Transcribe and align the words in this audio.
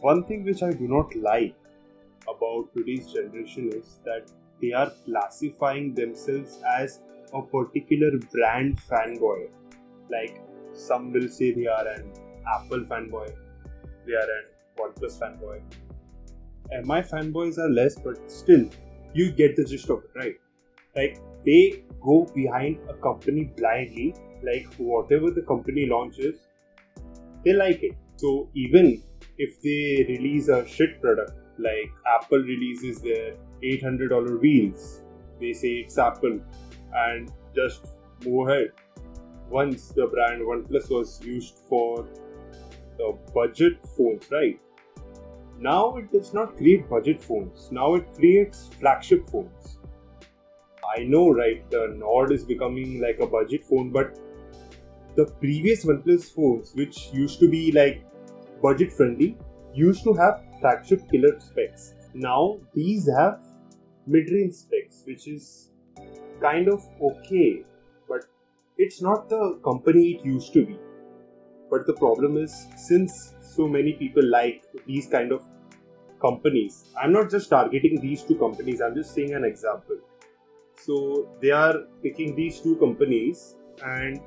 One 0.00 0.24
thing 0.24 0.44
which 0.44 0.62
I 0.62 0.72
do 0.72 0.86
not 0.86 1.14
like 1.16 1.54
about 2.28 2.72
today's 2.76 3.12
generation 3.12 3.70
is 3.72 3.98
that 4.04 4.30
they 4.60 4.72
are 4.72 4.92
classifying 5.04 5.94
themselves 5.94 6.58
as 6.78 7.00
a 7.32 7.40
particular 7.40 8.10
brand 8.32 8.78
fanboy. 8.90 9.48
Like 10.10 10.42
some 10.74 11.12
will 11.12 11.28
say 11.28 11.52
they 11.52 11.66
are 11.66 11.88
an 11.88 12.12
Apple 12.46 12.80
fanboy, 12.80 13.34
they 14.06 14.12
are 14.12 14.30
an 14.38 14.44
OnePlus 14.78 15.18
fanboy. 15.18 15.60
MI 16.84 17.00
fanboys 17.00 17.58
are 17.58 17.70
less, 17.70 17.98
but 17.98 18.30
still, 18.30 18.68
you 19.14 19.32
get 19.32 19.56
the 19.56 19.64
gist 19.64 19.88
of 19.88 20.04
it, 20.04 20.10
right? 20.14 20.36
Like 20.94 21.18
they 21.44 21.84
go 22.02 22.26
behind 22.34 22.78
a 22.90 22.94
company 22.94 23.44
blindly, 23.56 24.14
like 24.42 24.66
whatever 24.76 25.30
the 25.30 25.42
company 25.42 25.86
launches, 25.86 26.36
they 27.44 27.54
like 27.54 27.82
it. 27.82 27.96
So 28.16 28.48
even 28.54 29.02
if 29.38 29.60
they 29.62 30.04
release 30.08 30.48
a 30.48 30.66
shit 30.66 31.00
product, 31.00 31.32
like 31.58 31.90
Apple 32.06 32.38
releases 32.38 33.00
their 33.00 33.34
$800 33.62 34.40
wheels, 34.40 35.02
they 35.40 35.52
say 35.52 35.68
it's 35.84 35.98
Apple, 35.98 36.40
and 36.94 37.32
just 37.54 37.86
move 38.24 38.48
ahead. 38.48 38.72
Once 39.50 39.88
the 39.88 40.06
brand 40.06 40.42
OnePlus 40.42 40.90
was 40.90 41.20
used 41.24 41.58
for 41.68 42.06
the 42.98 43.16
budget 43.34 43.78
phones, 43.96 44.26
right? 44.30 44.58
Now 45.58 45.96
it 45.96 46.12
does 46.12 46.34
not 46.34 46.56
create 46.56 46.88
budget 46.88 47.22
phones. 47.22 47.68
Now 47.70 47.94
it 47.94 48.12
creates 48.14 48.68
flagship 48.78 49.28
phones. 49.30 49.78
I 50.96 51.04
know, 51.04 51.30
right? 51.30 51.68
The 51.70 51.94
Nord 51.96 52.32
is 52.32 52.44
becoming 52.44 53.00
like 53.00 53.18
a 53.20 53.26
budget 53.26 53.64
phone, 53.64 53.90
but 53.90 54.18
the 55.14 55.26
previous 55.26 55.84
OnePlus 55.84 56.34
phones, 56.34 56.74
which 56.74 57.08
used 57.12 57.38
to 57.40 57.48
be 57.48 57.72
like 57.72 58.04
budget 58.62 58.92
friendly, 58.92 59.36
used 59.74 60.04
to 60.04 60.14
have 60.14 60.42
flagship 60.60 61.08
killer 61.10 61.38
specs. 61.38 61.94
Now 62.14 62.58
these 62.74 63.08
have 63.16 63.40
mid 64.06 64.30
range 64.30 64.54
specs, 64.54 65.02
which 65.04 65.28
is 65.28 65.70
kind 66.40 66.68
of 66.68 66.86
okay, 67.02 67.64
but 68.08 68.24
it's 68.78 69.02
not 69.02 69.28
the 69.28 69.58
company 69.64 70.12
it 70.12 70.24
used 70.24 70.52
to 70.54 70.64
be. 70.64 70.78
But 71.70 71.86
the 71.86 71.94
problem 71.94 72.36
is, 72.36 72.66
since 72.76 73.34
so 73.40 73.66
many 73.66 73.94
people 73.94 74.24
like 74.24 74.64
these 74.86 75.06
kind 75.08 75.32
of 75.32 75.42
companies, 76.20 76.84
I'm 77.00 77.12
not 77.12 77.30
just 77.30 77.50
targeting 77.50 78.00
these 78.00 78.22
two 78.22 78.36
companies, 78.36 78.80
I'm 78.80 78.94
just 78.94 79.14
saying 79.14 79.34
an 79.34 79.44
example. 79.44 79.98
So 80.78 81.28
they 81.40 81.50
are 81.50 81.74
picking 82.02 82.36
these 82.36 82.60
two 82.60 82.76
companies 82.76 83.56
and 83.84 84.20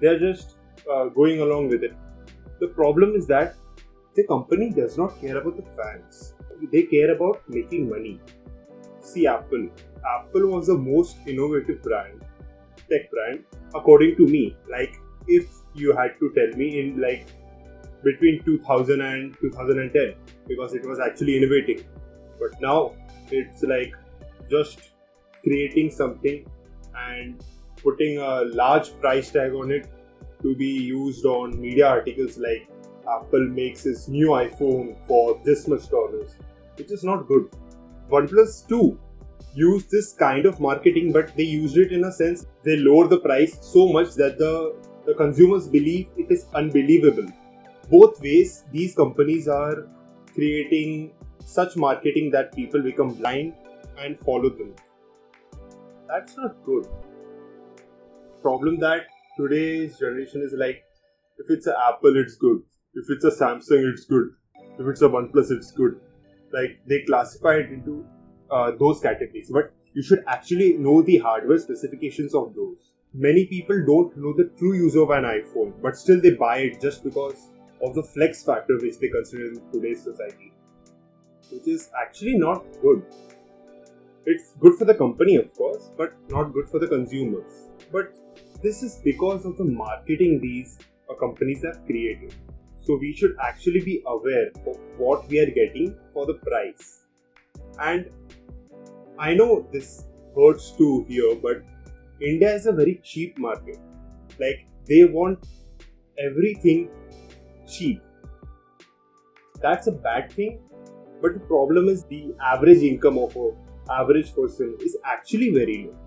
they're 0.00 0.18
just 0.18 0.56
uh, 0.90 1.06
going 1.06 1.40
along 1.40 1.68
with 1.68 1.82
it. 1.82 1.96
The 2.62 2.68
problem 2.68 3.14
is 3.16 3.26
that 3.26 3.56
the 4.14 4.24
company 4.26 4.70
does 4.70 4.96
not 4.96 5.20
care 5.20 5.36
about 5.38 5.56
the 5.56 5.64
fans, 5.76 6.34
they 6.72 6.82
care 6.82 7.14
about 7.14 7.40
making 7.48 7.88
money. 7.88 8.20
See, 9.00 9.26
Apple. 9.26 9.68
Apple 10.16 10.46
was 10.46 10.68
the 10.68 10.76
most 10.78 11.16
innovative 11.26 11.82
brand, 11.82 12.22
tech 12.88 13.10
brand, 13.10 13.44
according 13.74 14.14
to 14.18 14.26
me. 14.26 14.56
Like, 14.70 14.94
if 15.26 15.48
you 15.74 15.96
had 15.96 16.14
to 16.20 16.30
tell 16.36 16.56
me 16.56 16.68
in 16.80 17.00
like 17.00 17.26
between 18.04 18.42
2000 18.44 19.00
and 19.00 19.36
2010 19.40 20.14
because 20.46 20.74
it 20.74 20.86
was 20.86 20.98
actually 20.98 21.36
innovating 21.36 21.84
but 22.38 22.60
now 22.60 22.92
it's 23.30 23.62
like 23.62 23.94
just 24.50 24.90
creating 25.44 25.90
something 25.90 26.44
and 26.96 27.44
putting 27.82 28.18
a 28.18 28.44
large 28.62 28.92
price 29.00 29.30
tag 29.30 29.52
on 29.52 29.70
it 29.70 29.86
to 30.42 30.54
be 30.56 30.72
used 30.90 31.24
on 31.24 31.58
media 31.60 31.86
articles 31.86 32.38
like 32.38 32.68
apple 33.16 33.46
makes 33.60 33.86
its 33.86 34.08
new 34.08 34.28
iphone 34.42 34.94
for 35.06 35.40
this 35.44 35.66
much 35.68 35.88
dollars 35.88 36.36
which 36.76 36.90
is 36.90 37.02
not 37.04 37.26
good 37.32 37.48
oneplus 38.10 38.66
2 38.68 38.98
used 39.54 39.90
this 39.90 40.12
kind 40.12 40.46
of 40.46 40.60
marketing 40.60 41.12
but 41.12 41.36
they 41.36 41.48
used 41.54 41.76
it 41.76 41.92
in 41.92 42.04
a 42.04 42.12
sense 42.12 42.46
they 42.64 42.76
lower 42.76 43.06
the 43.08 43.20
price 43.20 43.58
so 43.60 43.86
much 43.96 44.14
that 44.14 44.38
the 44.38 44.52
the 45.06 45.14
consumers 45.14 45.66
believe 45.66 46.08
it 46.16 46.30
is 46.30 46.46
unbelievable. 46.54 47.26
Both 47.90 48.20
ways, 48.20 48.64
these 48.70 48.94
companies 48.94 49.48
are 49.48 49.88
creating 50.32 51.12
such 51.44 51.76
marketing 51.76 52.30
that 52.30 52.54
people 52.54 52.80
become 52.82 53.14
blind 53.14 53.54
and 53.98 54.18
follow 54.18 54.48
them. 54.48 54.74
That's 56.08 56.36
not 56.36 56.54
good. 56.64 56.86
Problem 58.42 58.78
that 58.78 59.06
today's 59.36 59.98
generation 59.98 60.42
is 60.42 60.52
like 60.56 60.84
if 61.38 61.50
it's 61.50 61.66
an 61.66 61.74
Apple, 61.88 62.16
it's 62.16 62.36
good. 62.36 62.62
If 62.94 63.06
it's 63.08 63.24
a 63.24 63.30
Samsung, 63.30 63.90
it's 63.90 64.04
good. 64.04 64.30
If 64.78 64.86
it's 64.86 65.02
a 65.02 65.08
OnePlus, 65.08 65.50
it's 65.50 65.72
good. 65.72 66.00
Like 66.52 66.80
they 66.86 67.02
classify 67.06 67.54
it 67.56 67.72
into 67.72 68.04
uh, 68.50 68.72
those 68.78 69.00
categories, 69.00 69.50
but 69.52 69.72
you 69.94 70.02
should 70.02 70.24
actually 70.26 70.74
know 70.74 71.02
the 71.02 71.18
hardware 71.18 71.58
specifications 71.58 72.34
of 72.34 72.54
those 72.54 72.92
many 73.14 73.44
people 73.46 73.84
don't 73.86 74.16
know 74.16 74.32
the 74.32 74.50
true 74.58 74.74
use 74.74 74.96
of 74.96 75.10
an 75.10 75.24
iPhone, 75.24 75.72
but 75.82 75.96
still 75.96 76.20
they 76.20 76.30
buy 76.30 76.58
it 76.58 76.80
just 76.80 77.04
because 77.04 77.50
of 77.82 77.94
the 77.94 78.02
flex 78.02 78.42
factor 78.42 78.78
which 78.80 78.98
they 78.98 79.08
consider 79.08 79.48
in 79.48 79.60
today's 79.72 80.02
society, 80.02 80.52
which 81.50 81.66
is 81.66 81.90
actually 82.00 82.36
not 82.36 82.64
good. 82.80 83.04
It's 84.24 84.52
good 84.60 84.76
for 84.76 84.84
the 84.84 84.94
company, 84.94 85.36
of 85.36 85.52
course, 85.54 85.90
but 85.96 86.14
not 86.30 86.52
good 86.52 86.68
for 86.68 86.78
the 86.78 86.86
consumers. 86.86 87.68
But 87.90 88.14
this 88.62 88.82
is 88.82 89.00
because 89.04 89.44
of 89.44 89.56
the 89.56 89.64
marketing 89.64 90.40
these 90.40 90.78
uh, 91.10 91.14
companies 91.14 91.64
have 91.64 91.84
created. 91.86 92.34
So 92.80 92.96
we 92.96 93.14
should 93.14 93.36
actually 93.42 93.80
be 93.80 94.02
aware 94.06 94.48
of 94.66 94.78
what 94.96 95.28
we 95.28 95.38
are 95.40 95.50
getting 95.50 95.96
for 96.12 96.26
the 96.26 96.34
price. 96.34 97.02
And 97.80 98.10
I 99.18 99.34
know 99.34 99.66
this 99.72 100.04
hurts 100.36 100.72
to 100.78 101.04
hear, 101.08 101.34
but 101.36 101.62
India 102.20 102.54
is 102.54 102.66
a 102.66 102.72
very 102.72 103.00
cheap 103.04 103.38
market. 103.38 103.78
Like 104.38 104.66
they 104.88 105.04
want 105.04 105.46
everything 106.18 106.88
cheap. 107.68 108.00
That's 109.60 109.86
a 109.86 109.92
bad 109.92 110.32
thing. 110.32 110.60
But 111.20 111.34
the 111.34 111.40
problem 111.40 111.88
is 111.88 112.04
the 112.04 112.34
average 112.44 112.82
income 112.82 113.18
of 113.18 113.36
a 113.36 113.50
average 113.90 114.34
person 114.34 114.76
is 114.80 114.96
actually 115.04 115.50
very 115.50 115.86
low. 115.86 115.98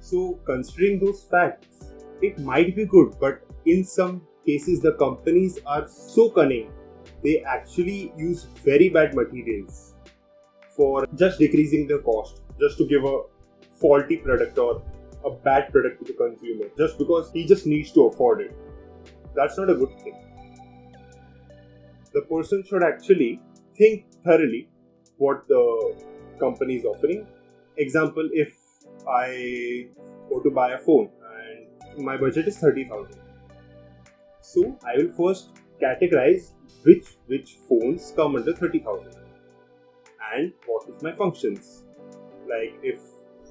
So 0.00 0.40
considering 0.46 0.98
those 0.98 1.22
facts, 1.22 1.77
it 2.22 2.38
might 2.38 2.74
be 2.74 2.84
good, 2.84 3.14
but 3.20 3.42
in 3.64 3.84
some 3.84 4.22
cases 4.46 4.80
the 4.80 4.92
companies 4.92 5.58
are 5.66 5.86
so 5.88 6.30
cunning 6.30 6.70
they 7.22 7.42
actually 7.42 8.12
use 8.16 8.44
very 8.64 8.88
bad 8.88 9.14
materials 9.14 9.94
for 10.76 11.06
just 11.16 11.38
decreasing 11.38 11.86
the 11.86 11.98
cost 11.98 12.42
just 12.60 12.78
to 12.78 12.86
give 12.86 13.04
a 13.04 13.18
faulty 13.80 14.16
product 14.16 14.58
or 14.58 14.82
a 15.24 15.30
bad 15.30 15.70
product 15.72 15.98
to 16.00 16.12
the 16.12 16.16
consumer 16.16 16.66
just 16.76 16.98
because 16.98 17.30
he 17.32 17.44
just 17.46 17.66
needs 17.66 17.92
to 17.92 18.06
afford 18.06 18.40
it. 18.40 18.56
That's 19.34 19.58
not 19.58 19.70
a 19.70 19.74
good 19.74 19.98
thing. 20.00 20.16
The 22.12 22.22
person 22.22 22.64
should 22.64 22.82
actually 22.82 23.40
think 23.76 24.06
thoroughly 24.24 24.68
what 25.16 25.46
the 25.48 25.96
company 26.38 26.76
is 26.76 26.84
offering. 26.84 27.26
Example, 27.76 28.28
if 28.32 28.56
I 29.08 29.88
go 30.30 30.40
to 30.40 30.50
buy 30.50 30.70
a 30.72 30.78
phone 30.78 31.10
my 31.96 32.16
budget 32.16 32.48
is 32.48 32.58
30,000. 32.58 33.20
So 34.40 34.78
I 34.84 34.96
will 34.96 35.10
first 35.10 35.50
categorize 35.80 36.52
which 36.82 37.16
which 37.26 37.58
phones 37.68 38.12
come 38.16 38.36
under 38.36 38.54
30,000 38.54 39.14
and 40.34 40.52
what 40.66 40.88
is 40.88 41.02
my 41.02 41.12
functions. 41.12 41.84
Like 42.48 42.78
if 42.82 43.00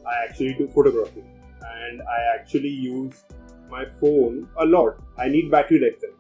I 0.06 0.26
actually 0.28 0.54
do 0.54 0.68
photography 0.68 1.24
and 1.62 2.02
I 2.02 2.36
actually 2.36 2.70
use 2.70 3.24
my 3.70 3.86
phone 4.00 4.48
a 4.58 4.66
lot. 4.66 4.98
I 5.18 5.28
need 5.28 5.52
battery 5.52 5.80
life 5.80 6.00
then. 6.02 6.12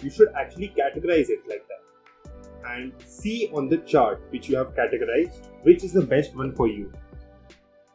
You 0.00 0.10
should 0.10 0.28
actually 0.36 0.68
categorize 0.68 1.30
it 1.30 1.40
like 1.48 1.66
that 1.68 1.82
and 2.70 2.92
see 3.04 3.50
on 3.52 3.68
the 3.68 3.78
chart 3.78 4.22
which 4.30 4.48
you 4.48 4.56
have 4.56 4.74
categorized 4.74 5.48
which 5.62 5.84
is 5.84 5.92
the 5.92 6.02
best 6.02 6.36
one 6.36 6.54
for 6.54 6.68
you. 6.68 6.92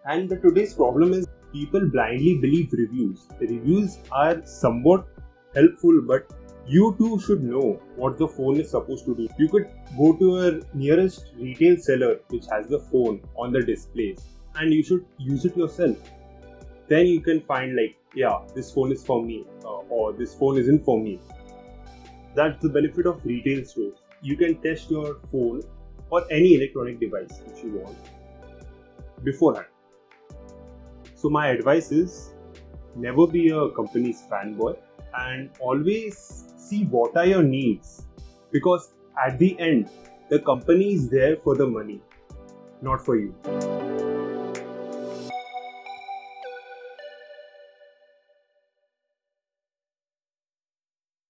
And 0.05 0.29
the 0.29 0.37
today's 0.37 0.73
problem 0.73 1.13
is 1.13 1.27
people 1.51 1.87
blindly 1.89 2.37
believe 2.37 2.73
reviews. 2.73 3.27
Reviews 3.39 3.99
are 4.11 4.45
somewhat 4.45 5.07
helpful, 5.55 6.01
but 6.01 6.31
you 6.65 6.95
too 6.97 7.19
should 7.19 7.43
know 7.43 7.79
what 7.95 8.17
the 8.17 8.27
phone 8.27 8.59
is 8.59 8.71
supposed 8.71 9.05
to 9.05 9.15
do. 9.15 9.27
You 9.37 9.49
could 9.49 9.69
go 9.97 10.13
to 10.13 10.25
your 10.25 10.61
nearest 10.73 11.27
retail 11.37 11.77
seller 11.77 12.19
which 12.27 12.45
has 12.51 12.67
the 12.67 12.79
phone 12.79 13.21
on 13.37 13.53
the 13.53 13.61
displays 13.61 14.19
and 14.55 14.73
you 14.73 14.83
should 14.83 15.05
use 15.17 15.45
it 15.45 15.55
yourself 15.55 15.97
then 16.87 17.05
you 17.05 17.21
can 17.21 17.41
find 17.41 17.75
like 17.75 17.95
yeah 18.15 18.39
this 18.55 18.71
phone 18.71 18.91
is 18.91 19.03
for 19.03 19.23
me 19.23 19.45
uh, 19.65 19.95
or 19.97 20.13
this 20.13 20.33
phone 20.33 20.57
isn't 20.57 20.83
for 20.83 20.99
me 20.99 21.19
that's 22.35 22.61
the 22.61 22.69
benefit 22.69 23.05
of 23.05 23.25
retail 23.25 23.63
stores 23.65 23.97
you 24.21 24.35
can 24.35 24.55
test 24.61 24.89
your 24.89 25.17
phone 25.31 25.61
or 26.09 26.25
any 26.31 26.55
electronic 26.55 26.99
device 26.99 27.41
which 27.45 27.63
you 27.63 27.71
want 27.79 27.97
beforehand 29.23 29.67
so 31.17 31.29
my 31.29 31.47
advice 31.47 31.91
is 31.91 32.33
never 32.95 33.25
be 33.25 33.49
a 33.49 33.69
company's 33.71 34.21
fanboy 34.31 34.77
and 35.25 35.49
always 35.59 36.45
see 36.57 36.83
what 36.85 37.17
are 37.17 37.25
your 37.25 37.43
needs 37.43 38.05
because 38.51 38.93
at 39.25 39.39
the 39.39 39.59
end, 39.59 39.89
the 40.29 40.39
company 40.39 40.93
is 40.93 41.09
there 41.09 41.35
for 41.37 41.55
the 41.55 41.65
money, 41.65 42.01
not 42.81 43.03
for 43.03 43.17
you. 43.17 43.33